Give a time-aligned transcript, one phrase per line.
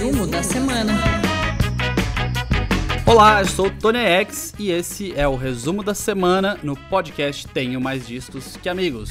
[0.00, 0.94] Resumo da semana.
[3.04, 7.78] Olá, eu sou Tony X e esse é o resumo da semana no podcast Tenho
[7.82, 9.10] Mais Discos que Amigos.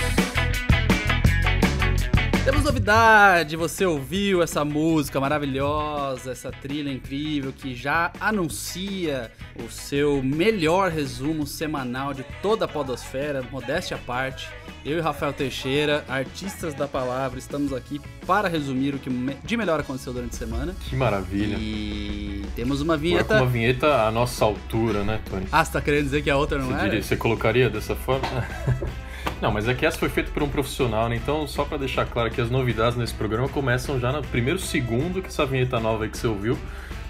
[2.50, 9.32] Temos novidade, você ouviu essa música maravilhosa, essa trilha incrível que já anuncia
[9.64, 14.50] o seu melhor resumo semanal de toda a podosfera, modéstia à parte.
[14.84, 19.12] Eu e Rafael Teixeira, artistas da palavra, estamos aqui para resumir o que
[19.44, 20.76] de melhor aconteceu durante a semana.
[20.90, 21.56] Que maravilha.
[21.56, 23.36] E temos uma vinheta.
[23.36, 25.46] Uma vinheta à nossa altura, né, Tony?
[25.52, 26.84] Ah, você tá querendo dizer que a outra não você era?
[26.86, 28.28] Diria, você colocaria dessa forma?
[29.42, 31.16] Não, mas é que essa foi feita por um profissional, né?
[31.16, 35.22] Então, só para deixar claro que as novidades nesse programa começam já no primeiro segundo
[35.22, 36.58] que essa vinheta nova aí que você ouviu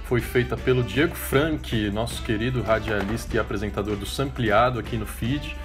[0.05, 5.55] foi feita pelo Diego Frank, nosso querido radialista e apresentador do Sampleado aqui no feed,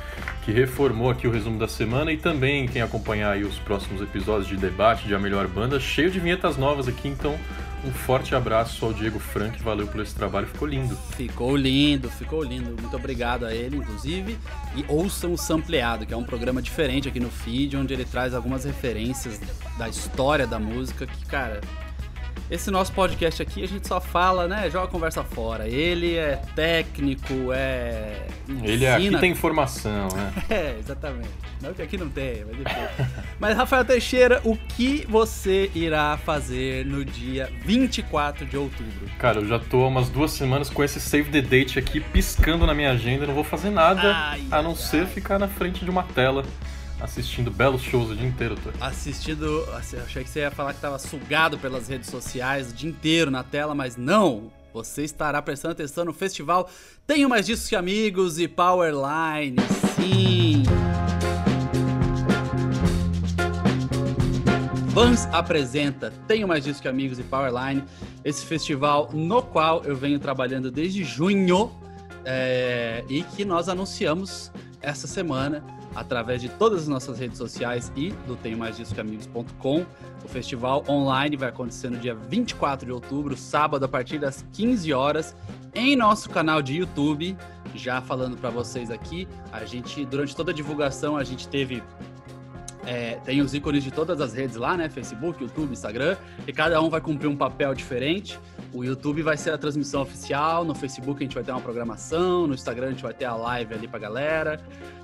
[0.43, 4.47] que reformou aqui o resumo da semana e também quem acompanhar aí os próximos episódios
[4.47, 7.39] de debate de A Melhor Banda, cheio de vinhetas novas aqui, então
[7.85, 10.97] um forte abraço ao Diego Frank, valeu por esse trabalho, ficou lindo.
[11.17, 12.75] Ficou lindo, ficou lindo.
[12.81, 14.39] Muito obrigado a ele, inclusive.
[14.75, 18.35] E ouçam o Sampleado, que é um programa diferente aqui no feed, onde ele traz
[18.35, 19.41] algumas referências
[19.77, 21.61] da história da música que, cara,
[22.51, 24.71] esse nosso podcast aqui a gente só fala, né?
[24.71, 25.69] Joga a conversa fora.
[25.69, 28.27] Ele é técnico, é.
[28.63, 30.33] Ele é aqui tem informação, né?
[30.49, 31.44] é, exatamente.
[31.65, 33.09] Não que aqui não tem, mas depois.
[33.41, 39.09] mas, Rafael Teixeira, o que você irá fazer no dia 24 de outubro?
[39.19, 42.67] Cara, eu já tô há umas duas semanas com esse save the date aqui piscando
[42.67, 43.27] na minha agenda.
[43.27, 44.77] Não vou fazer nada ai, a não ai.
[44.77, 46.45] ser ficar na frente de uma tela
[47.01, 48.71] assistindo belos shows o dia inteiro, tô.
[48.85, 49.67] Assistindo.
[49.73, 53.43] Achei que você ia falar que tava sugado pelas redes sociais o dia inteiro na
[53.43, 54.53] tela, mas não!
[54.75, 56.69] Você estará prestando atenção no festival
[57.07, 59.57] Tenho Mais Discos que Amigos e Powerline.
[59.95, 60.65] Sim!
[64.95, 67.83] Vans apresenta Tenho Mais Discos que Amigos e Powerline,
[68.25, 71.73] esse festival no qual eu venho trabalhando desde junho
[72.25, 75.65] é, e que nós anunciamos essa semana
[75.97, 79.85] através de todas as nossas redes sociais e do tenho mais disso que amigos.com.
[80.25, 84.93] O festival online vai acontecer no dia 24 de outubro, sábado, a partir das 15
[84.93, 85.35] horas,
[85.75, 87.37] em nosso canal de YouTube.
[87.75, 91.83] Já falando para vocês aqui, a gente, durante toda a divulgação, a gente teve
[92.87, 94.89] é, tem os ícones de todas as redes lá, né?
[94.89, 98.39] Facebook, YouTube, Instagram, e cada um vai cumprir um papel diferente.
[98.73, 102.47] O YouTube vai ser a transmissão oficial, no Facebook a gente vai ter uma programação,
[102.47, 104.61] no Instagram a gente vai ter a live ali pra galera,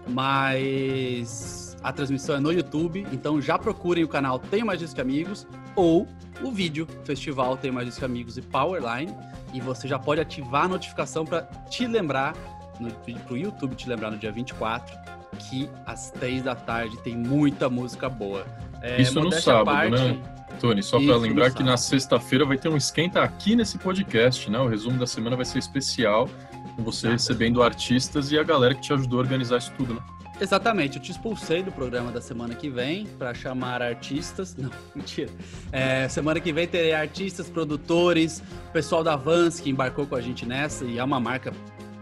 [0.08, 5.46] mas a transmissão é no YouTube, então já procurem o canal Tenho Mais Disco Amigos
[5.74, 6.06] ou
[6.42, 9.14] o vídeo Festival Tenho Mais Disco Amigos e Powerline,
[9.54, 12.34] e você já pode ativar a notificação para te lembrar,
[12.78, 12.90] no,
[13.26, 14.99] pro YouTube te lembrar no dia 24
[15.38, 18.46] que às três da tarde tem muita música boa.
[18.82, 20.18] É, Isso no sábado, parte, né?
[20.60, 24.58] Tony, só para lembrar que na sexta-feira vai ter um esquenta aqui nesse podcast, né?
[24.58, 26.28] O resumo da semana vai ser especial,
[26.76, 30.00] com você recebendo artistas e a galera que te ajudou a organizar isso tudo, né?
[30.40, 34.56] Exatamente, eu te expulsei do programa da semana que vem para chamar artistas.
[34.58, 35.30] Não, mentira.
[35.70, 38.42] É, semana que vem terei artistas, produtores,
[38.72, 41.52] pessoal da Vans que embarcou com a gente nessa e é uma marca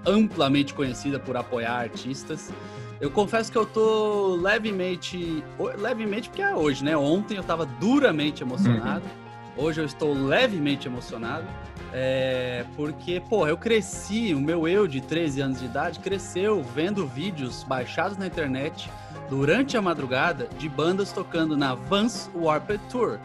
[0.06, 2.52] amplamente conhecida por apoiar artistas.
[3.00, 5.42] Eu confesso que eu tô levemente.
[5.78, 6.97] Levemente porque é hoje, né?
[6.97, 9.04] Ontem eu tava duramente emocionado.
[9.04, 9.64] Uhum.
[9.64, 11.47] Hoje eu estou levemente emocionado.
[11.92, 17.06] É, porque, pô, eu cresci, o meu eu de 13 anos de idade cresceu vendo
[17.06, 18.91] vídeos baixados na internet
[19.31, 23.19] durante a madrugada de bandas tocando na Vans Warped Tour,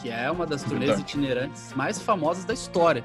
[0.00, 3.04] que é uma das turnês itinerantes mais famosas da história.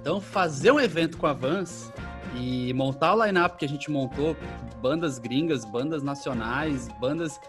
[0.00, 1.92] Então, fazer um evento com a Vans
[2.36, 4.36] e montar o line-up que a gente montou,
[4.80, 7.40] bandas gringas, bandas nacionais, bandas.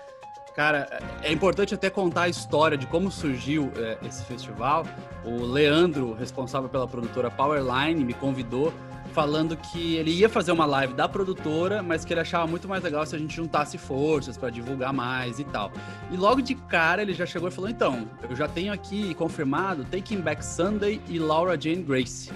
[0.55, 4.85] Cara, é importante até contar a história de como surgiu é, esse festival.
[5.25, 8.71] O Leandro, responsável pela produtora Powerline, me convidou
[9.13, 12.83] falando que ele ia fazer uma live da produtora, mas que ele achava muito mais
[12.83, 15.71] legal se a gente juntasse forças para divulgar mais e tal.
[16.11, 19.85] E logo de cara ele já chegou e falou: então, eu já tenho aqui confirmado
[19.85, 22.31] Taking Back Sunday e Laura Jane Grace.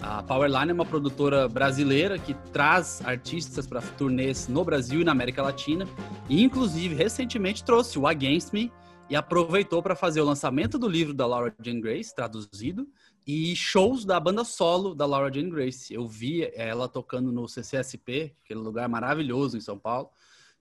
[0.00, 5.10] A Powerline é uma produtora brasileira que traz artistas para turnês no Brasil e na
[5.10, 5.86] América Latina.
[6.28, 8.72] E, inclusive, recentemente trouxe o Against Me
[9.10, 12.86] e aproveitou para fazer o lançamento do livro da Laura Jane Grace, traduzido,
[13.26, 15.92] e shows da banda solo da Laura Jane Grace.
[15.92, 20.10] Eu vi ela tocando no CCSP, aquele lugar maravilhoso em São Paulo,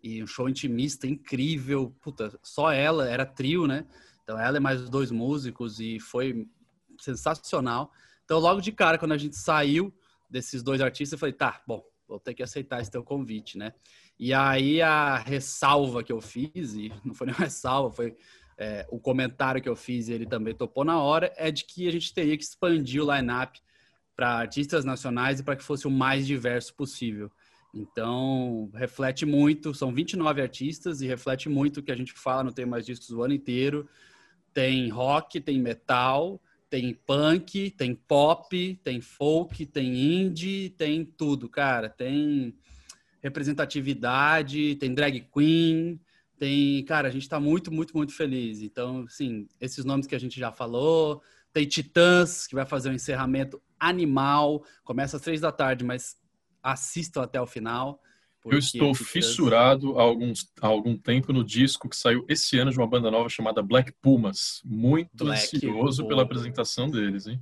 [0.01, 1.94] e um show intimista incrível.
[2.01, 3.86] Puta, só ela, era trio, né?
[4.24, 6.48] Então ela e mais dois músicos, e foi
[7.00, 7.92] sensacional.
[8.27, 9.94] Então, logo de cara, quando a gente saiu
[10.29, 13.71] desses dois artistas, eu falei, tá, bom, vou ter que aceitar esse teu convite, né?
[14.19, 18.18] E aí a ressalva que eu fiz, e não foi nem ressalva, foi
[18.57, 21.88] é, o comentário que eu fiz e ele também topou na hora, é de que
[21.88, 23.62] a gente teria que expandir o line-up
[24.13, 27.31] para artistas nacionais e para que fosse o mais diverso possível.
[27.74, 32.51] Então, reflete muito, são 29 artistas e reflete muito o que a gente fala no
[32.51, 33.88] Tem Mais Discos o ano inteiro.
[34.53, 41.90] Tem rock, tem metal, tem punk, tem pop, tem folk, tem indie, tem tudo, cara.
[41.90, 42.56] Tem
[43.22, 46.00] representatividade, tem drag queen,
[46.38, 48.62] tem, cara, a gente está muito, muito, muito feliz.
[48.62, 51.22] Então, assim, esses nomes que a gente já falou,
[51.52, 56.16] tem Titãs, que vai fazer um encerramento animal, começa às três da tarde, mas
[56.62, 58.00] assistam até o final.
[58.52, 62.78] Eu estou fissurado há, alguns, há algum tempo no disco que saiu esse ano de
[62.78, 64.62] uma banda nova chamada Black Pumas.
[64.64, 66.08] Muito Black ansioso Pumas.
[66.08, 67.40] pela apresentação deles, hein?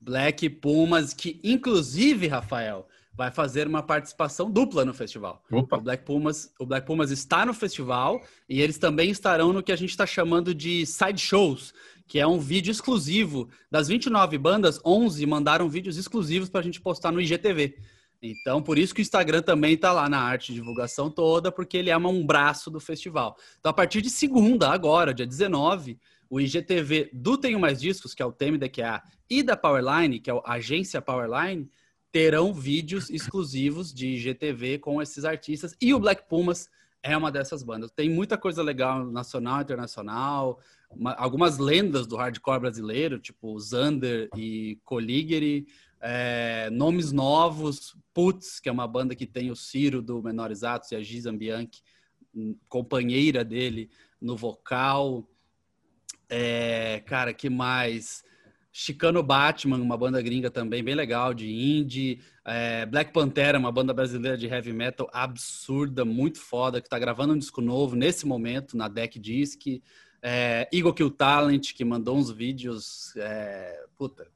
[0.00, 2.86] Black Pumas, que inclusive, Rafael,
[3.16, 5.42] vai fazer uma participação dupla no festival.
[5.50, 5.78] Opa.
[5.78, 9.72] O Black Pumas, o Black Pumas está no festival e eles também estarão no que
[9.72, 11.72] a gente está chamando de side shows,
[12.08, 13.48] que é um vídeo exclusivo.
[13.70, 17.78] Das 29 bandas, 11 mandaram vídeos exclusivos para a gente postar no IGTV.
[18.26, 21.76] Então, por isso que o Instagram também está lá na arte de divulgação toda, porque
[21.76, 23.36] ele é um braço do festival.
[23.60, 25.98] Então, a partir de segunda, agora, dia 19,
[26.30, 30.32] o IGTV do Tenho Mais Discos, que é o TMDQA, e da Powerline, que é
[30.42, 31.68] a agência Powerline,
[32.10, 35.76] terão vídeos exclusivos de IGTV com esses artistas.
[35.78, 36.70] E o Black Pumas
[37.02, 37.90] é uma dessas bandas.
[37.90, 40.58] Tem muita coisa legal nacional, internacional,
[40.90, 45.66] uma, algumas lendas do hardcore brasileiro, tipo Zander e Coligere,
[46.06, 50.92] é, nomes novos, Putz, que é uma banda que tem o Ciro do Menores Atos
[50.92, 51.82] e a Giza Bianchi,
[52.34, 53.88] hum, companheira dele
[54.20, 55.26] no vocal.
[56.28, 58.22] É, cara, que mais?
[58.70, 62.20] Chicano Batman, uma banda gringa também bem legal de indie.
[62.44, 67.32] É, Black Pantera, uma banda brasileira de heavy metal absurda, muito foda, que tá gravando
[67.32, 69.80] um disco novo nesse momento na Deck Disc.
[70.20, 74.26] É, Eagle Kill Talent, que mandou uns vídeos, é, puta,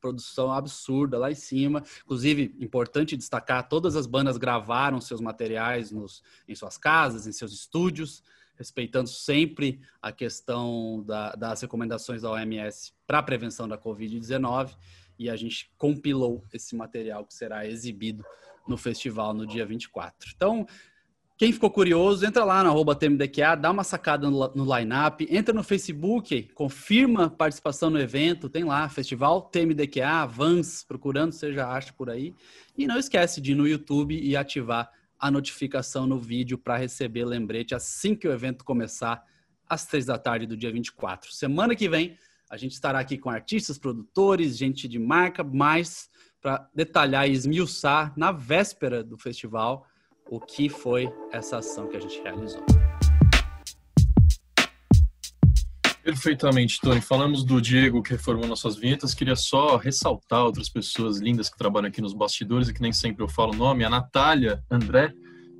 [0.00, 1.82] produção absurda lá em cima.
[2.04, 7.52] Inclusive, importante destacar, todas as bandas gravaram seus materiais nos, em suas casas, em seus
[7.52, 8.22] estúdios,
[8.56, 14.74] respeitando sempre a questão da, das recomendações da OMS para a prevenção da Covid-19.
[15.18, 18.24] E a gente compilou esse material que será exibido
[18.66, 20.32] no festival no dia 24.
[20.34, 20.66] Então,
[21.38, 25.62] quem ficou curioso, entra lá no arroba TMDQA, dá uma sacada no, line-up, entra no
[25.62, 32.10] Facebook, confirma participação no evento, tem lá, Festival TMDQA, Vans, procurando, você já acha por
[32.10, 32.34] aí.
[32.76, 37.24] E não esquece de ir no YouTube e ativar a notificação no vídeo para receber
[37.24, 39.22] lembrete assim que o evento começar,
[39.68, 41.32] às três da tarde do dia 24.
[41.32, 42.18] Semana que vem,
[42.50, 46.10] a gente estará aqui com artistas, produtores, gente de marca, mais
[46.40, 49.86] para detalhar e esmiuçar na véspera do festival
[50.30, 52.64] o que foi essa ação que a gente realizou.
[56.02, 57.02] Perfeitamente, Tony.
[57.02, 59.12] Falamos do Diego que reformou nossas vinhetas.
[59.12, 63.22] Queria só ressaltar outras pessoas lindas que trabalham aqui nos bastidores e que nem sempre
[63.22, 63.84] eu falo o nome.
[63.84, 65.12] A Natália André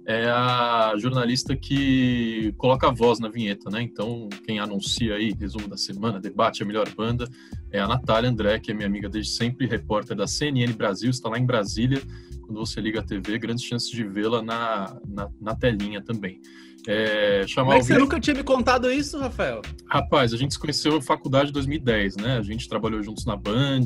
[0.06, 3.82] é a jornalista que coloca a voz na vinheta, né?
[3.82, 7.28] Então, quem anuncia aí, resumo da semana, debate, a melhor banda,
[7.70, 11.28] é a Natália André, que é minha amiga desde sempre, repórter da CNN Brasil, está
[11.28, 12.00] lá em Brasília
[12.48, 16.40] quando você liga a TV, grandes chances de vê-la na, na, na, telinha também.
[16.86, 19.60] É, chamar Mas você nunca tinha me contado isso, Rafael?
[19.86, 22.38] Rapaz, a gente se conheceu na faculdade em 2010, né?
[22.38, 23.84] A gente trabalhou juntos na Band,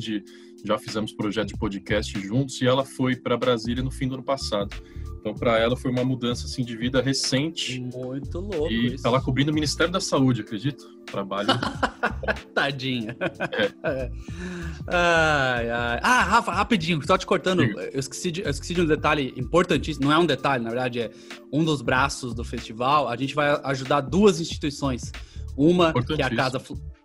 [0.64, 4.22] já fizemos projeto de podcast juntos e ela foi para Brasília no fim do ano
[4.22, 4.72] passado.
[5.22, 7.78] Então, para ela foi uma mudança assim de vida recente.
[7.78, 8.72] Muito louco.
[8.72, 9.04] E isso.
[9.04, 10.84] tá lá cobrindo o Ministério da Saúde, acredito.
[11.06, 11.46] Trabalho.
[12.52, 13.16] Tadinha.
[13.84, 14.10] É.
[14.88, 16.00] Ai, ai.
[16.02, 17.62] Ah, Rafa, rapidinho, só te cortando.
[17.62, 20.06] Eu esqueci, de, eu esqueci de um detalhe importantíssimo.
[20.06, 21.10] Não é um detalhe, na verdade, é
[21.52, 23.08] um dos braços do festival.
[23.08, 25.12] A gente vai ajudar duas instituições.
[25.56, 26.60] Uma, que é a Casa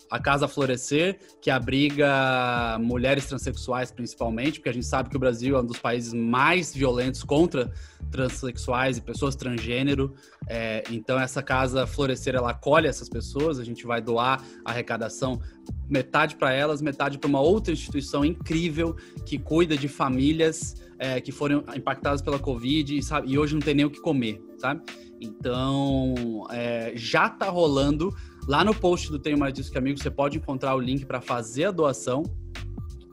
[0.09, 5.55] a Casa Florescer, que abriga mulheres transexuais principalmente, porque a gente sabe que o Brasil
[5.57, 7.71] é um dos países mais violentos contra
[8.09, 10.13] transexuais e pessoas transgênero.
[10.47, 13.59] É, então essa Casa Florescer ela acolhe essas pessoas.
[13.59, 15.41] A gente vai doar arrecadação
[15.89, 18.95] metade para elas, metade para uma outra instituição incrível
[19.25, 23.75] que cuida de famílias é, que foram impactadas pela Covid sabe, e hoje não tem
[23.75, 24.81] nem o que comer, sabe?
[25.19, 28.15] Então é, já está rolando
[28.47, 31.19] Lá no post do Tenho Mais Disso Que Amigo, você pode encontrar o link para
[31.19, 32.23] fazer a doação.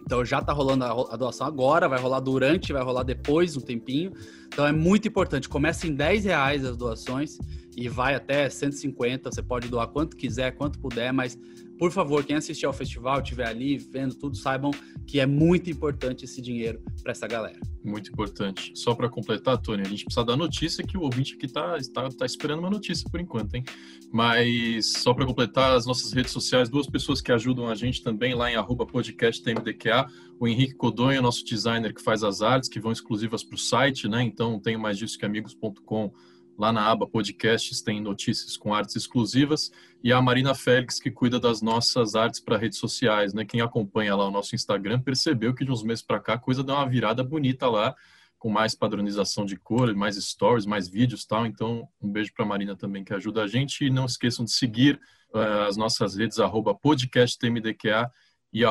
[0.07, 4.13] Então já está rolando a doação agora, vai rolar durante, vai rolar depois, um tempinho.
[4.47, 5.49] Então é muito importante.
[5.49, 7.37] Começa em 10 reais as doações
[7.77, 9.33] e vai até 150.
[9.33, 11.37] Você pode doar quanto quiser, quanto puder, mas
[11.81, 14.71] por favor, quem assistir ao festival, estiver ali vendo tudo, saibam
[15.05, 17.59] que é muito importante esse dinheiro para essa galera.
[17.85, 18.73] Muito importante.
[18.75, 22.09] Só para completar, Tony, a gente precisa dar notícia que o ouvinte aqui está tá,
[22.09, 23.65] tá esperando uma notícia por enquanto, hein?
[24.11, 28.35] Mas só para completar as nossas redes sociais, duas pessoas que ajudam a gente também
[28.35, 30.07] lá em podcasttmdqa,
[30.41, 34.09] o Henrique Codonha, nosso designer que faz as artes, que vão exclusivas para o site,
[34.09, 34.23] né?
[34.23, 36.11] Então tenho mais disso que amigos.com
[36.57, 41.41] Lá na aba podcasts tem notícias com artes exclusivas e a Marina Félix que cuida
[41.41, 43.45] das nossas artes para redes sociais, né?
[43.45, 46.63] Quem acompanha lá o nosso Instagram percebeu que de uns meses para cá a coisa
[46.63, 47.95] deu uma virada bonita lá,
[48.39, 51.47] com mais padronização de cor, mais stories, mais vídeos, tal.
[51.47, 54.53] Então, um beijo para a Marina também que ajuda a gente e não esqueçam de
[54.53, 55.01] seguir
[55.35, 56.37] uh, as nossas redes
[56.83, 58.13] @podcasttmdqa
[58.53, 58.63] e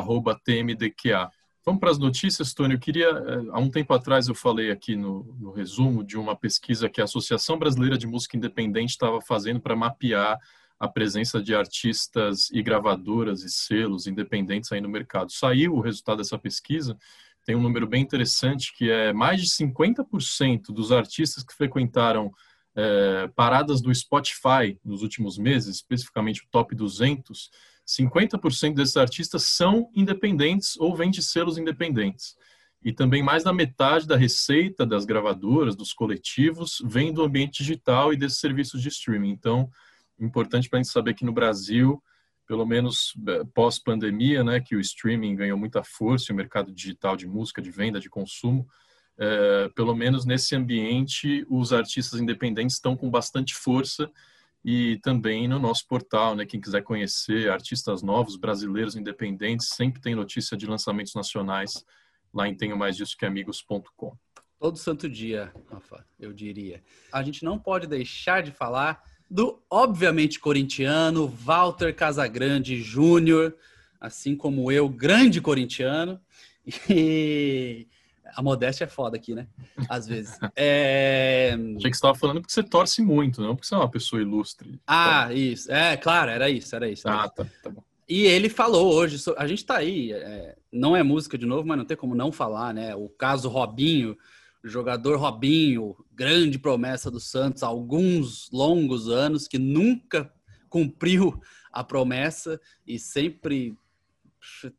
[0.45, 1.29] @tmdqa.
[1.65, 2.73] Vamos para as notícias, Tony.
[2.73, 6.35] Eu queria, eh, há um tempo atrás eu falei aqui no, no resumo de uma
[6.35, 10.37] pesquisa que a Associação Brasileira de Música Independente estava fazendo para mapear
[10.77, 15.31] a presença de artistas e gravadoras e selos independentes aí no mercado.
[15.31, 16.97] Saiu o resultado dessa pesquisa,
[17.45, 22.29] tem um número bem interessante que é mais de 50% dos artistas que frequentaram
[22.75, 27.49] é, paradas do Spotify nos últimos meses, especificamente o Top 200,
[27.87, 32.35] 50% desses artistas são independentes ou vêm de selos independentes.
[32.83, 38.13] E também mais da metade da receita das gravadoras, dos coletivos, vem do ambiente digital
[38.13, 39.29] e desses serviços de streaming.
[39.29, 39.69] Então,
[40.19, 42.01] importante para a gente saber que no Brasil,
[42.45, 47.25] pelo menos eh, pós-pandemia, né, que o streaming ganhou muita força, o mercado digital de
[47.25, 48.67] música, de venda, de consumo,
[49.17, 54.09] é, pelo menos nesse ambiente, os artistas independentes estão com bastante força
[54.63, 56.45] e também no nosso portal, né?
[56.45, 61.83] Quem quiser conhecer artistas novos, brasileiros independentes, sempre tem notícia de lançamentos nacionais
[62.33, 64.17] lá em tenho mais disso que amigos.com.
[64.59, 66.81] Todo santo dia, Rafa, eu diria.
[67.11, 73.55] A gente não pode deixar de falar do obviamente corintiano Walter Casagrande Júnior,
[73.99, 76.19] assim como eu, grande corintiano.
[76.89, 77.87] E
[78.35, 79.47] a modéstia é foda aqui, né?
[79.89, 80.37] Às vezes.
[80.55, 81.53] É...
[81.53, 84.21] Achei que você estava falando porque você torce muito, não porque você é uma pessoa
[84.21, 84.79] ilustre.
[84.85, 85.71] Ah, isso.
[85.71, 87.07] É, claro, era isso, era isso.
[87.07, 87.83] Era ah, tá, tá bom.
[88.07, 91.77] E ele falou hoje, a gente tá aí, é, não é música de novo, mas
[91.77, 92.95] não tem como não falar, né?
[92.95, 94.17] O caso Robinho,
[94.63, 100.31] jogador Robinho, grande promessa do Santos há alguns longos anos, que nunca
[100.69, 101.39] cumpriu
[101.71, 103.75] a promessa e sempre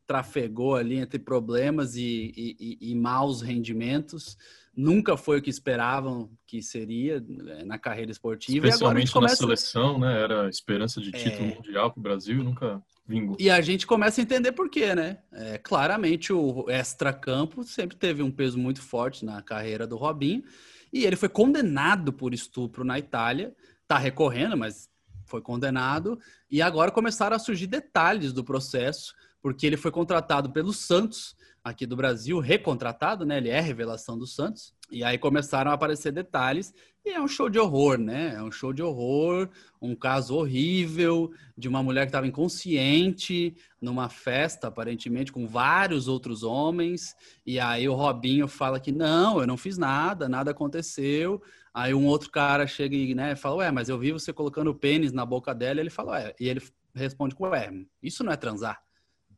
[0.05, 4.37] trafegou ali entre problemas e, e, e, maus rendimentos.
[4.75, 8.67] Nunca foi o que esperavam que seria né, na carreira esportiva.
[8.67, 9.33] Especialmente começa...
[9.33, 10.21] na seleção, né?
[10.21, 11.55] Era esperança de título é...
[11.55, 13.37] mundial para o Brasil e nunca vingou.
[13.39, 15.19] E a gente começa a entender por quê, né?
[15.31, 20.43] É, claramente o extra-campo sempre teve um peso muito forte na carreira do Robinho.
[20.91, 23.55] E ele foi condenado por estupro na Itália.
[23.87, 24.89] Tá recorrendo, mas
[25.25, 26.19] foi condenado.
[26.49, 29.13] E agora começaram a surgir detalhes do processo
[29.45, 33.37] porque ele foi contratado pelo Santos aqui do Brasil, recontratado, né?
[33.37, 34.73] Ele é revelação do Santos.
[34.89, 36.73] E aí começaram a aparecer detalhes
[37.05, 38.33] e é um show de horror, né?
[38.35, 39.47] É um show de horror,
[39.79, 46.41] um caso horrível de uma mulher que estava inconsciente numa festa, aparentemente, com vários outros
[46.41, 47.15] homens.
[47.45, 51.39] E aí o Robinho fala que não, eu não fiz nada, nada aconteceu.
[51.71, 54.75] Aí um outro cara chega e né, fala, ué, mas eu vi você colocando o
[54.75, 55.79] pênis na boca dela.
[55.79, 56.63] E ele fala, ué, e ele
[56.95, 57.71] responde, ué,
[58.01, 58.84] isso não é transar?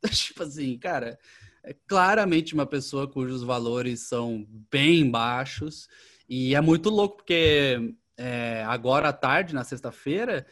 [0.11, 1.17] tipo assim, cara,
[1.63, 5.87] é claramente uma pessoa cujos valores são bem baixos.
[6.29, 10.45] E é muito louco, porque é, agora à tarde, na sexta-feira,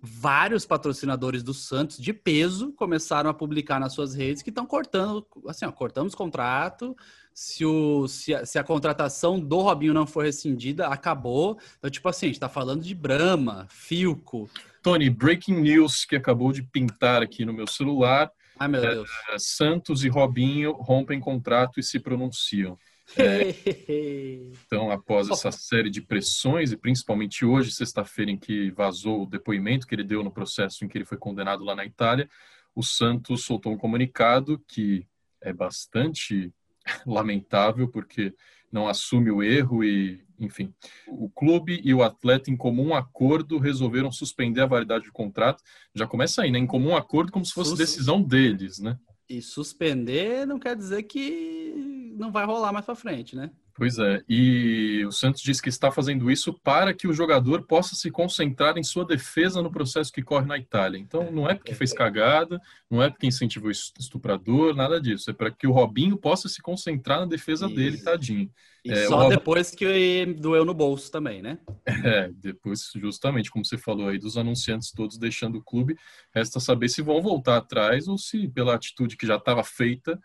[0.00, 5.24] vários patrocinadores do Santos de peso começaram a publicar nas suas redes que estão cortando,
[5.46, 6.96] assim, ó, cortamos contrato.
[7.32, 11.58] Se, o, se a, se, a, contratação do Robinho não for rescindida, acabou.
[11.78, 14.50] Então, tipo assim, a gente tá falando de Brahma, Filco.
[14.82, 18.30] Tony, breaking news que acabou de pintar aqui no meu celular.
[18.58, 19.10] Ai, meu Deus.
[19.30, 22.78] É, Santos e Robinho rompem contrato e se pronunciam.
[23.16, 23.48] É,
[24.64, 29.86] então, após essa série de pressões, e principalmente hoje, sexta-feira, em que vazou o depoimento
[29.86, 32.28] que ele deu no processo em que ele foi condenado lá na Itália,
[32.74, 35.06] o Santos soltou um comunicado que
[35.40, 36.52] é bastante
[37.06, 38.34] lamentável, porque
[38.70, 40.72] não assume o erro e enfim,
[41.08, 45.62] o clube e o atleta, em comum acordo, resolveram suspender a validade do contrato.
[45.94, 46.58] Já começa aí, né?
[46.58, 48.98] Em comum acordo, como se fosse decisão deles, né?
[49.28, 53.50] E suspender não quer dizer que não vai rolar mais para frente, né?
[53.74, 57.94] Pois é, e o Santos diz que está fazendo isso para que o jogador possa
[57.94, 60.98] se concentrar em sua defesa no processo que corre na Itália.
[60.98, 62.60] Então, não é porque fez cagada,
[62.90, 65.30] não é porque incentivou estuprador, nada disso.
[65.30, 67.74] É para que o Robinho possa se concentrar na defesa isso.
[67.74, 68.50] dele, tadinho.
[68.84, 71.58] E é, só depois que doeu no bolso também, né?
[71.86, 75.96] É, depois, justamente, como você falou aí, dos anunciantes todos deixando o clube,
[76.34, 80.20] resta saber se vão voltar atrás ou se, pela atitude que já estava feita,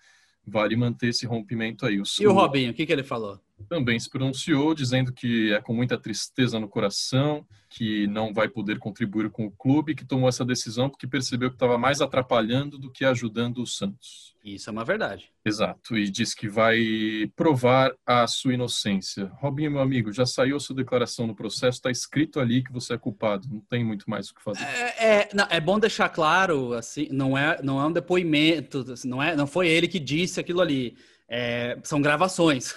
[0.47, 1.99] vale manter esse rompimento aí.
[1.99, 3.39] O e o Robinho, o que, que ele falou?
[3.63, 8.79] Também se pronunciou, dizendo que é com muita tristeza no coração, que não vai poder
[8.79, 12.91] contribuir com o clube, que tomou essa decisão porque percebeu que estava mais atrapalhando do
[12.91, 14.35] que ajudando o Santos.
[14.43, 15.29] Isso é uma verdade.
[15.43, 19.29] Exato, e diz que vai provar a sua inocência.
[19.35, 22.93] Robinho, meu amigo, já saiu a sua declaração no processo, está escrito ali que você
[22.93, 24.63] é culpado, não tem muito mais o que fazer.
[24.63, 29.21] É, é, não, é bom deixar claro, assim, não é, não é um depoimento, não,
[29.21, 30.95] é, não foi ele que disse aquilo ali
[31.29, 32.75] é, são gravações.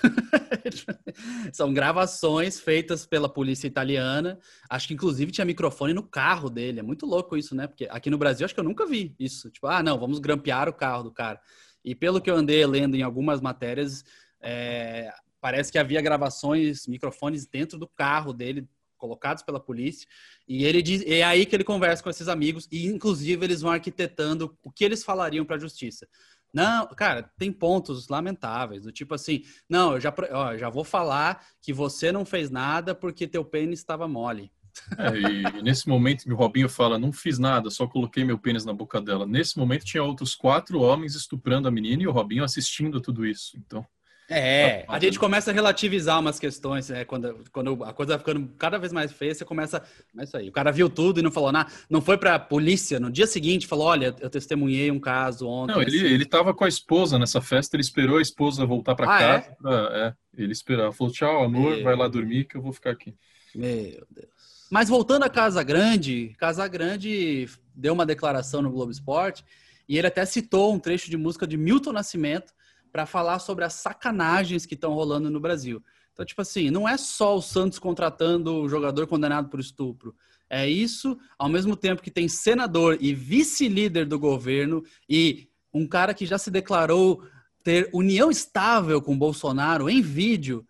[1.53, 4.39] são gravações feitas pela polícia italiana.
[4.69, 6.81] Acho que inclusive tinha microfone no carro dele.
[6.81, 7.67] É muito louco isso, né?
[7.67, 9.51] Porque aqui no Brasil acho que eu nunca vi isso.
[9.51, 11.41] Tipo, ah, não, vamos grampear o carro do cara.
[11.85, 14.05] E pelo que eu andei lendo em algumas matérias,
[14.41, 20.07] é, parece que havia gravações, microfones dentro do carro dele, colocados pela polícia.
[20.47, 23.71] E ele diz, é aí que ele conversa com esses amigos e inclusive eles vão
[23.71, 26.07] arquitetando o que eles falariam para a justiça.
[26.53, 31.47] Não, cara, tem pontos lamentáveis, do tipo assim, não, eu já, ó, já vou falar
[31.63, 34.51] que você não fez nada porque teu pênis estava mole.
[34.99, 38.65] É, e nesse momento que o Robinho fala, não fiz nada, só coloquei meu pênis
[38.65, 39.27] na boca dela.
[39.27, 43.25] Nesse momento tinha outros quatro homens estuprando a menina e o Robinho assistindo a tudo
[43.25, 43.57] isso.
[43.57, 43.85] Então,
[44.31, 47.05] é, a gente começa a relativizar umas questões, né?
[47.05, 49.83] Quando, quando a coisa vai ficando cada vez mais feia, você começa.
[50.17, 50.49] É isso aí.
[50.49, 51.69] O cara viu tudo e não falou nada.
[51.91, 55.75] Não foi pra polícia no dia seguinte, falou: olha, eu testemunhei um caso ontem.
[55.75, 56.15] Não, ele, assim.
[56.15, 59.49] ele tava com a esposa nessa festa, ele esperou a esposa voltar pra ah, casa.
[59.49, 59.55] É?
[59.61, 60.93] Pra, é, ele esperou.
[60.93, 61.83] Falou: tchau, amor, Meu...
[61.83, 63.13] vai lá dormir que eu vou ficar aqui.
[63.53, 64.31] Meu Deus.
[64.71, 69.45] Mas voltando a Casa Grande, Casa Grande deu uma declaração no Globo Esporte
[69.89, 72.53] e ele até citou um trecho de música de Milton Nascimento
[72.93, 75.83] para falar sobre as sacanagens que estão rolando no Brasil.
[76.13, 80.15] Então, tipo assim, não é só o Santos contratando o jogador condenado por estupro.
[80.49, 86.13] É isso, ao mesmo tempo que tem senador e vice-líder do governo e um cara
[86.13, 87.23] que já se declarou
[87.63, 90.67] ter união estável com Bolsonaro em vídeo,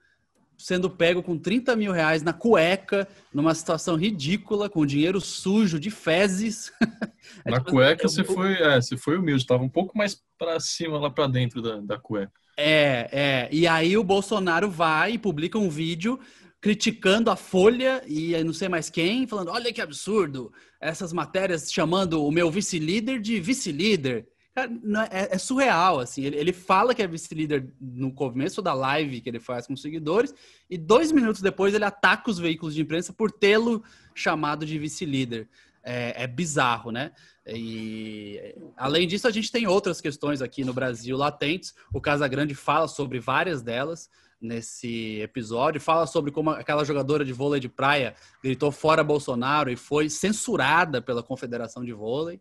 [0.60, 5.90] sendo pego com 30 mil reais na cueca, numa situação ridícula, com dinheiro sujo de
[5.90, 6.70] fezes.
[7.44, 10.60] é, na tipo, cueca você foi, é, você foi humilde, estava um pouco mais para
[10.60, 12.32] cima, lá para dentro da, da cueca.
[12.58, 13.48] É, é.
[13.50, 16.20] E aí o Bolsonaro vai e publica um vídeo
[16.60, 22.24] criticando a Folha e não sei mais quem, falando: olha que absurdo, essas matérias chamando
[22.24, 24.28] o meu vice-líder de vice-líder.
[24.56, 26.24] É, é, surreal, assim.
[26.24, 29.82] Ele, ele fala que é vice-líder no começo da live que ele faz com os
[29.82, 30.34] seguidores,
[30.68, 33.82] e dois minutos depois ele ataca os veículos de imprensa por tê-lo
[34.14, 35.48] chamado de vice-líder.
[35.82, 37.10] É, é, bizarro, né?
[37.46, 41.74] E além disso, a gente tem outras questões aqui no Brasil latentes.
[41.90, 45.80] O Casagrande fala sobre várias delas nesse episódio.
[45.80, 51.00] Fala sobre como aquela jogadora de vôlei de praia gritou fora Bolsonaro e foi censurada
[51.00, 52.40] pela Confederação de Vôlei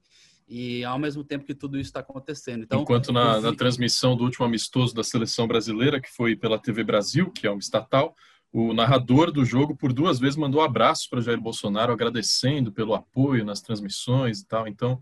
[0.49, 2.63] e ao mesmo tempo que tudo isso está acontecendo.
[2.63, 6.83] Então, Enquanto na, na, transmissão do último amistoso da seleção brasileira, que foi pela TV
[6.83, 8.15] Brasil, que é um estatal,
[8.51, 13.45] o narrador do jogo por duas vezes mandou abraços para Jair Bolsonaro, agradecendo pelo apoio
[13.45, 14.67] nas transmissões e tal.
[14.67, 14.99] Então,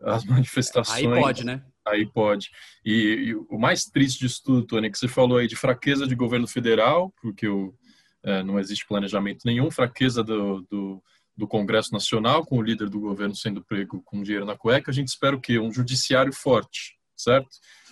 [0.00, 1.04] as manifestações.
[1.04, 1.64] Aí pode, né?
[1.84, 2.50] Aí pode.
[2.84, 6.06] E, e o mais triste disso tudo, Tony, é que você falou aí de fraqueza
[6.06, 7.74] de governo federal, porque o,
[8.22, 11.02] é, não existe planejamento nenhum, fraqueza do, do
[11.36, 14.94] do Congresso Nacional, com o líder do governo sendo prego com dinheiro na cueca, a
[14.94, 15.58] gente espera o quê?
[15.58, 17.48] Um judiciário forte, certo?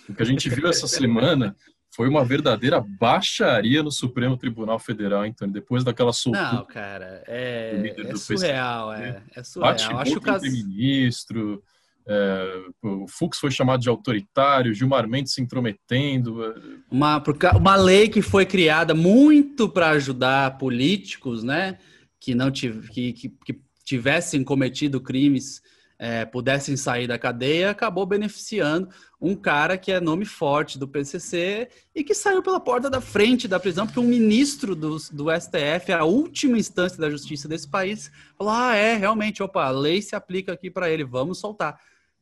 [0.07, 1.55] O que a gente viu essa semana
[1.95, 6.53] foi uma verdadeira baixaria no Supremo Tribunal Federal, então, depois daquela soltura.
[6.53, 9.73] Não, cara, é, é surreal, é, é surreal.
[9.73, 10.45] Bate Acho que o caso...
[10.45, 11.63] ministro,
[12.05, 16.43] é, o Fux foi chamado de autoritário, Gilmar Mendes se intrometendo.
[16.43, 16.55] É.
[16.91, 17.23] Uma,
[17.55, 21.77] uma lei que foi criada muito para ajudar políticos, né?
[22.23, 25.61] Que não tiv que, que, que tivessem cometido crimes
[25.99, 28.89] é, pudessem sair da cadeia, acabou beneficiando
[29.21, 33.45] um cara que é nome forte do PCC e que saiu pela porta da frente
[33.47, 38.09] da prisão, porque um ministro do, do STF, a última instância da justiça desse país,
[38.37, 41.77] falou: ah, é, realmente, opa, a lei se aplica aqui para ele, vamos soltar.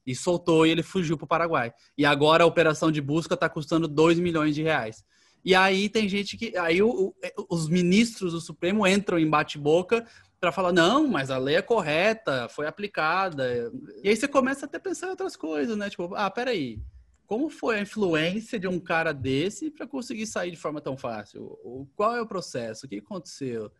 [0.05, 1.71] E soltou e ele fugiu para o Paraguai.
[1.95, 5.03] E agora a operação de busca está custando 2 milhões de reais.
[5.43, 6.55] E aí tem gente que.
[6.57, 7.13] Aí o, o,
[7.49, 10.05] os ministros do Supremo entram em bate-boca
[10.39, 13.71] para falar, não, mas a lei é correta, foi aplicada.
[14.03, 15.89] E aí você começa até a pensar em outras coisas, né?
[15.89, 16.81] Tipo, ah, peraí.
[17.27, 21.43] Como foi a influência de um cara desse para conseguir sair de forma tão fácil?
[21.63, 22.85] O, qual é o processo?
[22.85, 23.71] O que aconteceu?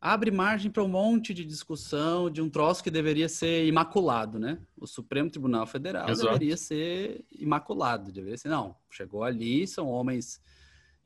[0.00, 4.58] Abre margem para um monte de discussão de um troço que deveria ser imaculado, né?
[4.78, 6.28] O Supremo Tribunal Federal Exato.
[6.28, 10.40] deveria ser imaculado, deveria ser, não, chegou ali, são homens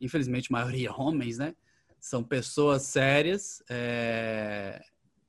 [0.00, 1.54] infelizmente, maioria homens, né?
[1.98, 4.82] São pessoas sérias é,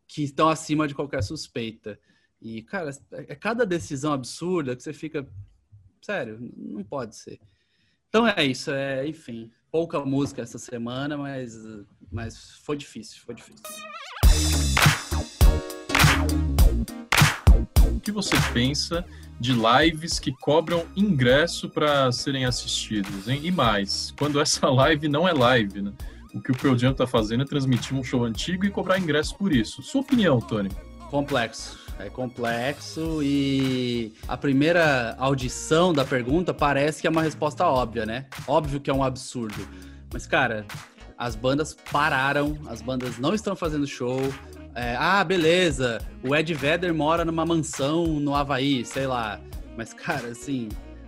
[0.08, 2.00] que estão acima de qualquer suspeita.
[2.42, 5.28] E, cara, é cada decisão absurda que você fica.
[6.02, 7.40] Sério, não pode ser.
[8.10, 9.52] Então é isso, é, enfim.
[9.72, 11.58] pouca música essa semana, mas,
[12.12, 13.64] mas foi difícil, foi difícil.
[18.16, 19.06] Você pensa
[19.40, 23.42] de lives que cobram ingresso para serem assistidos, hein?
[23.44, 25.92] E mais, quando essa live não é live, né?
[26.34, 29.38] O que o Pearl Jam tá fazendo é transmitir um show antigo e cobrar ingresso
[29.38, 29.82] por isso.
[29.84, 30.70] Sua opinião, Tony?
[31.10, 31.80] Complexo.
[31.98, 38.26] É complexo e a primeira audição da pergunta parece que é uma resposta óbvia, né?
[38.48, 39.66] Óbvio que é um absurdo.
[40.12, 40.66] Mas, cara,
[41.18, 44.20] as bandas pararam, as bandas não estão fazendo show.
[44.76, 49.40] É, ah, beleza, o Ed Vedder mora numa mansão no Havaí, sei lá.
[49.78, 50.68] Mas, cara, assim,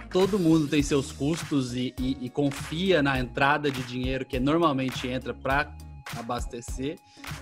[0.09, 5.07] todo mundo tem seus custos e, e, e confia na entrada de dinheiro que normalmente
[5.09, 5.75] entra para
[6.15, 6.97] abastecer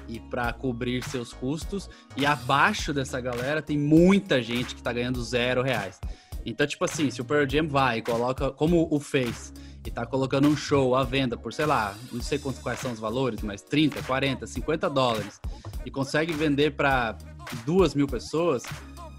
[0.07, 1.87] e para cobrir seus custos.
[2.17, 6.01] E abaixo dessa galera tem muita gente que está ganhando zero reais.
[6.43, 9.53] Então, tipo assim, se o Pearl Jam vai e coloca, como o fez,
[9.85, 12.91] e tá colocando um show à venda por, sei lá, não sei quantos, quais são
[12.91, 15.39] os valores, mas 30, 40, 50 dólares,
[15.85, 17.17] e consegue vender para
[17.65, 18.63] duas mil pessoas,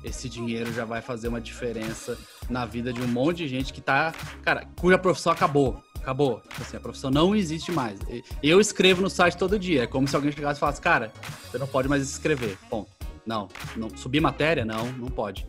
[0.02, 3.80] esse dinheiro já vai fazer uma diferença na vida de um monte de gente que
[3.80, 6.40] tá, cara, cuja profissão acabou acabou.
[6.48, 7.98] Tipo assim, a profissão não existe mais.
[8.40, 9.82] Eu escrevo no site todo dia.
[9.82, 11.12] É como se alguém chegasse e falasse, cara,
[11.50, 12.56] você não pode mais escrever.
[12.70, 12.88] Ponto.
[13.26, 13.90] Não, não.
[13.96, 14.64] Subir matéria?
[14.64, 15.48] Não, não pode.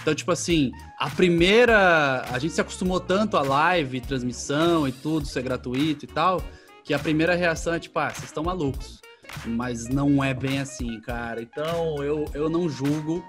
[0.00, 2.24] Então, tipo assim, a primeira.
[2.30, 6.42] A gente se acostumou tanto a live, transmissão e tudo ser gratuito e tal,
[6.84, 9.00] que a primeira reação é tipo, ah, vocês estão malucos.
[9.46, 11.40] Mas não é bem assim, cara.
[11.42, 13.24] Então, eu, eu não julgo.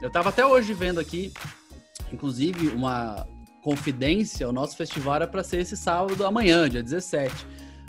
[0.00, 1.32] Eu tava até hoje vendo aqui,
[2.12, 3.26] inclusive, uma,
[3.62, 7.32] confidência, o nosso festival era para ser esse sábado amanhã, dia 17.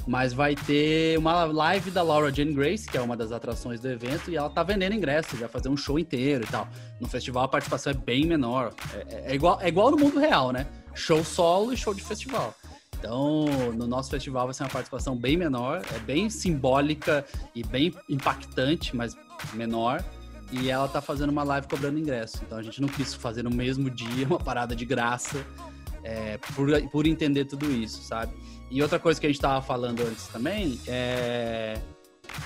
[0.06, 3.89] Mas vai ter uma live da Laura Jane Grace, que é uma das atrações do
[3.89, 6.68] evento, e ela tá vendendo ingressos, vai fazer um show inteiro e tal.
[7.00, 8.74] No festival a participação é bem menor.
[8.94, 10.68] É, é, é igual, é igual no mundo real, né?
[10.94, 12.54] Show solo e show de festival.
[13.00, 17.94] Então, no nosso festival vai ser uma participação bem menor, é bem simbólica e bem
[18.10, 19.13] impactante, mas
[19.54, 20.04] menor.
[20.54, 22.42] E ela tá fazendo uma live cobrando ingresso.
[22.46, 25.46] Então a gente não quis fazer no mesmo dia uma parada de graça
[26.04, 28.34] é, por, por entender tudo isso, sabe?
[28.74, 31.78] E outra coisa que a gente tava falando antes também é,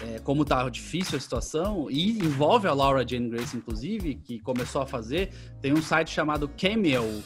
[0.03, 4.81] é, como tá difícil a situação, e envolve a Laura Jane Grace, inclusive, que começou
[4.81, 7.23] a fazer, tem um site chamado Cameo,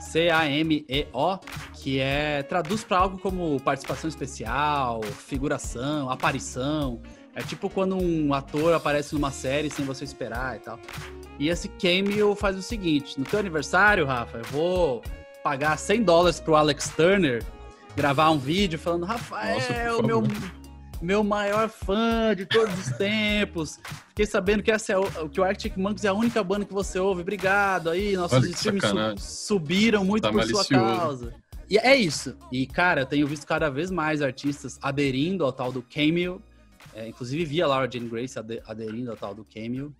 [0.00, 1.38] C-A-M-E-O,
[1.74, 7.00] que é traduz para algo como participação especial, figuração, aparição.
[7.36, 10.80] É tipo quando um ator aparece numa série sem você esperar e tal.
[11.38, 15.02] E esse Cameo faz o seguinte: no teu aniversário, Rafa, eu vou
[15.44, 17.44] pagar 100 dólares pro Alex Turner
[17.96, 20.22] gravar um vídeo falando: Rafael, Nossa, meu,
[21.00, 23.78] meu maior fã de todos os tempos.
[24.08, 26.72] Fiquei sabendo que, essa é o, que o Arctic Monkeys é a única banda que
[26.72, 27.22] você ouve.
[27.22, 30.64] Obrigado aí, nossos streams su subiram muito tá por malicioso.
[30.64, 31.34] sua causa.
[31.68, 32.36] E é isso.
[32.50, 36.42] E, cara, eu tenho visto cada vez mais artistas aderindo ao tal do Cameo,
[36.92, 39.94] é, inclusive via Laura Jane Grace aderindo ao tal do Cameo.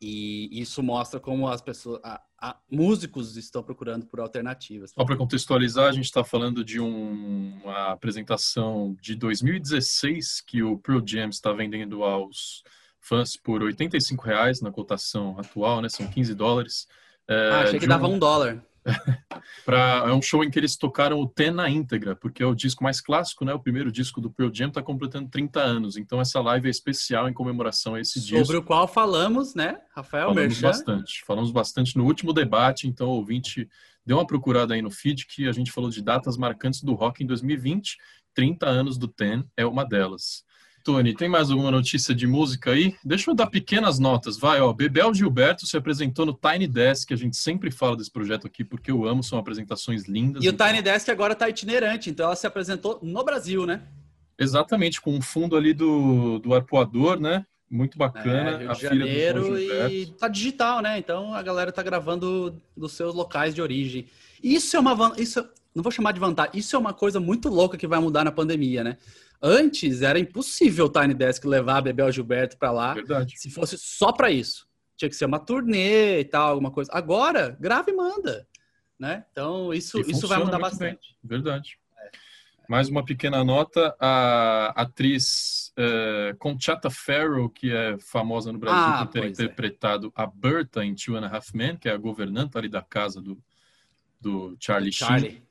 [0.00, 4.90] E isso mostra como as pessoas, a, a, músicos estão procurando por alternativas.
[4.90, 10.76] Só para contextualizar, a gente está falando de um, uma apresentação de 2016 que o
[10.76, 12.64] Pearl Jam está vendendo aos
[13.00, 15.88] fãs por 85 reais na cotação atual, né?
[15.88, 16.88] São 15 dólares.
[17.28, 18.60] É, ah, achei que dava um dólar.
[19.64, 22.54] pra, é um show em que eles tocaram o Ten na íntegra, porque é o
[22.54, 23.54] disco mais clássico, né?
[23.54, 27.28] O primeiro disco do Pearl Jam está completando 30 anos, então essa live é especial
[27.28, 28.46] em comemoração a esse Sobre disco.
[28.46, 30.66] Sobre o qual falamos, né, Rafael Falamos Merchan?
[30.66, 33.68] bastante, falamos bastante no último debate, então o ouvinte
[34.04, 37.22] deu uma procurada aí no feed que a gente falou de datas marcantes do rock
[37.22, 37.98] em 2020,
[38.34, 40.44] 30 anos do Ten é uma delas.
[40.82, 42.94] Tony, tem mais alguma notícia de música aí?
[43.04, 44.72] Deixa eu dar pequenas notas, vai, ó.
[44.72, 48.90] Bebel Gilberto se apresentou no Tiny Desk, a gente sempre fala desse projeto aqui porque
[48.90, 50.44] eu amo, são apresentações lindas.
[50.44, 50.66] E então...
[50.66, 53.82] o Tiny Desk agora tá itinerante, então ela se apresentou no Brasil, né?
[54.38, 57.46] Exatamente, com um fundo ali do, do arpoador, né?
[57.70, 58.50] Muito bacana.
[58.50, 60.98] É, Rio de a Janeiro e tá digital, né?
[60.98, 64.06] Então a galera tá gravando dos seus locais de origem.
[64.42, 65.42] Isso é uma isso
[65.74, 68.30] não vou chamar de vantagem, isso é uma coisa muito louca que vai mudar na
[68.30, 68.98] pandemia, né?
[69.42, 72.94] Antes era impossível o Tiny Desk levar a Bebel Gilberto para lá.
[72.94, 73.36] Verdade.
[73.36, 74.68] Se fosse só para isso.
[74.96, 76.92] Tinha que ser uma turnê e tal, alguma coisa.
[76.94, 78.46] Agora, grava e manda.
[78.96, 79.24] Né?
[79.32, 81.16] Então, isso, isso vai mudar bastante.
[81.20, 81.38] Bem.
[81.38, 81.76] Verdade.
[81.98, 82.10] É.
[82.68, 89.04] Mais uma pequena nota: a atriz é, Conchata Farrow, que é famosa no Brasil ah,
[89.04, 89.26] por ter é.
[89.26, 90.22] interpretado é.
[90.22, 93.20] a Berta em Two and a Half Men, que é a governanta ali da casa
[93.20, 93.42] do,
[94.20, 95.30] do Charlie, Charlie.
[95.30, 95.42] Sheen,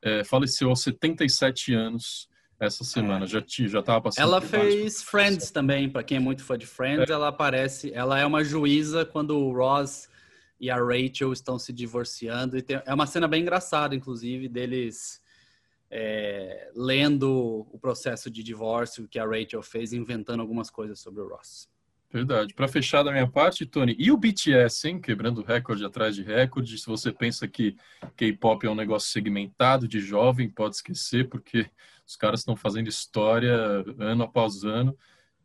[0.00, 2.30] é, faleceu aos 77 anos
[2.66, 3.24] essa semana.
[3.24, 3.28] É.
[3.28, 4.22] Já já tava passando.
[4.22, 7.12] Ela fez Friends também, para quem é muito fã de Friends, é.
[7.12, 10.08] ela aparece, ela é uma juíza quando o Ross
[10.60, 15.20] e a Rachel estão se divorciando e tem, é uma cena bem engraçada, inclusive, deles
[15.90, 21.28] é, lendo o processo de divórcio que a Rachel fez, inventando algumas coisas sobre o
[21.28, 21.68] Ross.
[22.12, 22.52] Verdade.
[22.52, 25.00] Para fechar da minha parte, Tony, e o BTS, hein?
[25.00, 26.76] Quebrando recorde atrás de recorde.
[26.76, 27.74] Se você pensa que
[28.14, 31.70] K-pop é um negócio segmentado de jovem, pode esquecer, porque
[32.06, 33.56] os caras estão fazendo história
[33.98, 34.94] ano após ano.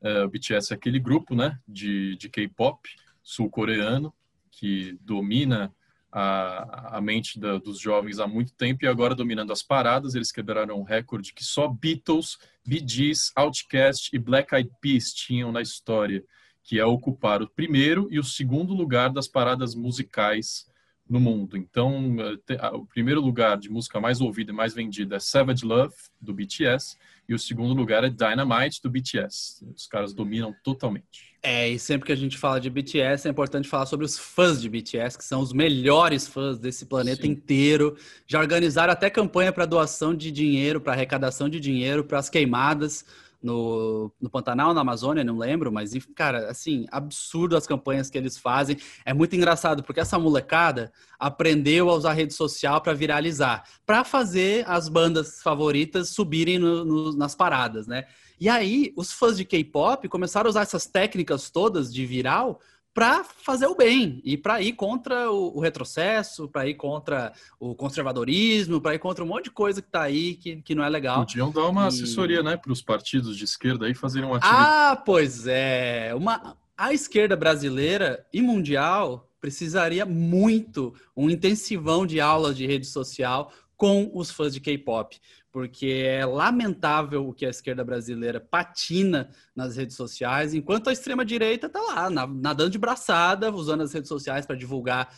[0.01, 2.89] É, o BTS é aquele grupo, né, de, de K-pop
[3.23, 4.13] sul-coreano
[4.51, 5.73] que domina
[6.11, 10.15] a, a mente da, dos jovens há muito tempo e agora dominando as paradas.
[10.15, 15.49] Eles quebraram um recorde que só Beatles, Bee Gees, Outkast e Black Eyed Peas tinham
[15.49, 16.25] na história
[16.67, 20.67] que é ocupar o primeiro e o segundo lugar das paradas musicais
[21.09, 21.55] no mundo.
[21.55, 22.17] Então,
[22.49, 26.33] eh, o primeiro lugar de música mais ouvida e mais vendida é Savage Love, do
[26.33, 26.97] BTS,
[27.29, 29.65] e o segundo lugar é Dynamite, do BTS.
[29.73, 31.37] Os caras dominam totalmente.
[31.41, 34.61] É, e sempre que a gente fala de BTS, é importante falar sobre os fãs
[34.61, 37.29] de BTS, que são os melhores fãs desse planeta Sim.
[37.29, 37.95] inteiro.
[38.27, 43.05] Já organizaram até campanha para doação de dinheiro, para arrecadação de dinheiro para as queimadas
[43.47, 48.37] no, no Pantanal, na Amazônia, não lembro, mas, cara, assim, absurdo as campanhas que eles
[48.37, 48.77] fazem.
[49.05, 54.65] É muito engraçado, porque essa molecada aprendeu a usar rede social para viralizar, para fazer
[54.67, 58.05] as bandas favoritas subirem no, no, nas paradas, né?
[58.39, 62.59] E aí, os fãs de K-pop começaram a usar essas técnicas todas de viral
[62.97, 67.75] para fazer o bem e para ir contra o, o retrocesso, para ir contra o
[67.75, 70.89] conservadorismo, para ir contra um monte de coisa que está aí que, que não é
[70.89, 71.19] legal.
[71.19, 71.87] Podiam dar uma e...
[71.89, 74.67] assessoria, né, para os partidos de esquerda aí fazerem uma atividade.
[74.67, 76.11] Ah, pois é.
[76.15, 76.57] Uma...
[76.75, 84.09] A esquerda brasileira e mundial precisaria muito um intensivão de aulas de rede social com
[84.11, 85.21] os fãs de K-pop,
[85.57, 91.65] porque é lamentável o que a esquerda brasileira patina nas redes sociais, enquanto a extrema-direita
[91.65, 95.11] está lá, nadando de braçada, usando as redes sociais para divulgar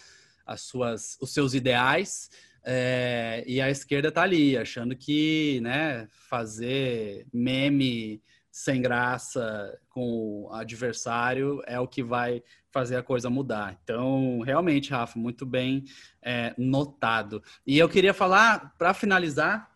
[0.46, 2.30] as suas, os seus ideais,
[2.64, 10.54] é, e a esquerda está ali, achando que né, fazer meme sem graça com o
[10.54, 13.78] adversário é o que vai fazer a coisa mudar.
[13.84, 15.84] Então, realmente, Rafa, muito bem
[16.22, 17.44] é, notado.
[17.68, 19.70] E eu queria falar, para finalizar,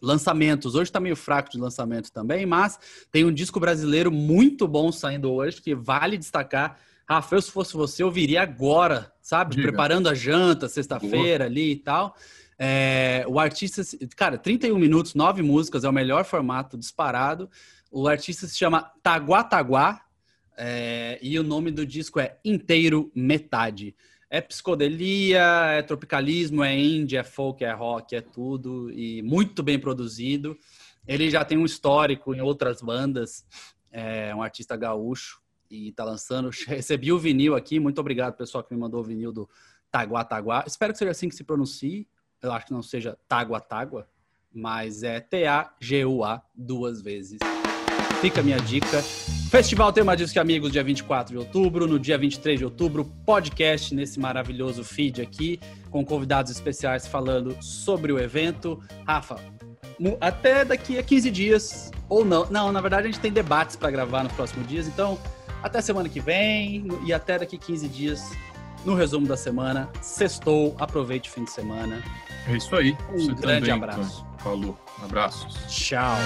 [0.00, 0.74] lançamentos.
[0.74, 2.78] Hoje está meio fraco de lançamento também, mas
[3.10, 6.78] tem um disco brasileiro muito bom saindo hoje, que vale destacar.
[7.08, 9.56] Rafa, eu, se fosse você, eu viria agora, sabe?
[9.56, 9.68] Diga.
[9.68, 12.16] Preparando a janta, sexta-feira ali e tal.
[12.58, 13.82] É, o artista,
[14.16, 17.50] cara, 31 minutos, 9 músicas, é o melhor formato disparado.
[17.90, 20.00] O artista se chama Taguataguá
[20.56, 23.94] é, e o nome do disco é Inteiro Metade.
[24.34, 25.44] É psicodelia,
[25.76, 30.58] é tropicalismo, é indie, é folk, é rock, é tudo e muito bem produzido.
[31.06, 33.46] Ele já tem um histórico em outras bandas,
[33.92, 36.50] é um artista gaúcho e tá lançando.
[36.66, 39.48] Recebi o vinil aqui, muito obrigado pessoal que me mandou o vinil do
[39.88, 40.64] Taguataguá.
[40.66, 42.08] Espero que seja assim que se pronuncie.
[42.42, 44.08] Eu acho que não seja Taguatágua,
[44.52, 47.38] mas é T-A-G-U-A duas vezes.
[48.24, 49.02] Fica a minha dica.
[49.50, 51.86] Festival Tema Disque Amigos, dia 24 de outubro.
[51.86, 55.60] No dia 23 de outubro, podcast nesse maravilhoso feed aqui,
[55.90, 58.82] com convidados especiais falando sobre o evento.
[59.06, 59.36] Rafa,
[60.22, 62.46] até daqui a 15 dias, ou não.
[62.50, 65.18] Não, na verdade a gente tem debates para gravar nos próximos dias, então
[65.62, 68.32] até semana que vem e até daqui 15 dias
[68.86, 69.90] no resumo da semana.
[70.00, 72.02] Sextou, aproveite o fim de semana.
[72.48, 72.96] É isso aí.
[73.12, 74.26] Um Você grande também, abraço.
[74.38, 74.78] Falou.
[75.02, 75.54] Abraços.
[75.68, 76.16] Tchau.